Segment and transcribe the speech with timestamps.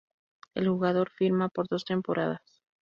[0.55, 2.63] El jugador firma por dos temporadas.